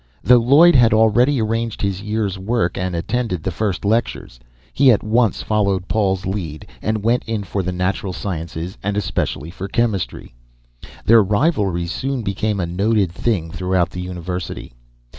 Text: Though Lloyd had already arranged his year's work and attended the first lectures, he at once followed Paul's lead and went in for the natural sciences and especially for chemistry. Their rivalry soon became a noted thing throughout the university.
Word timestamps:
Though 0.23 0.39
Lloyd 0.39 0.73
had 0.73 0.93
already 0.95 1.39
arranged 1.39 1.79
his 1.83 2.01
year's 2.01 2.39
work 2.39 2.75
and 2.75 2.95
attended 2.95 3.43
the 3.43 3.51
first 3.51 3.85
lectures, 3.85 4.39
he 4.73 4.89
at 4.91 5.03
once 5.03 5.43
followed 5.43 5.87
Paul's 5.87 6.25
lead 6.25 6.65
and 6.81 7.03
went 7.03 7.23
in 7.25 7.43
for 7.43 7.61
the 7.61 7.71
natural 7.71 8.11
sciences 8.11 8.79
and 8.81 8.97
especially 8.97 9.51
for 9.51 9.67
chemistry. 9.67 10.33
Their 11.05 11.21
rivalry 11.21 11.85
soon 11.85 12.23
became 12.23 12.59
a 12.59 12.65
noted 12.65 13.11
thing 13.11 13.51
throughout 13.51 13.91
the 13.91 14.01
university. 14.01 14.73